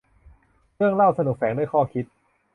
[0.75, 2.05] เรื่องเล่าสนุกแฝงด้วยข้อคิด